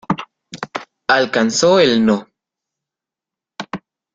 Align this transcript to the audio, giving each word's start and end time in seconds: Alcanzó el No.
Alcanzó 1.09 1.79
el 1.79 2.03
No. 2.03 2.27